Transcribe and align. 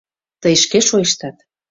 Тый 0.41 0.55
шке 0.63 0.79
шойыштат! 0.87 1.37